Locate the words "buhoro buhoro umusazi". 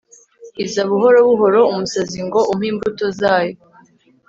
0.89-2.19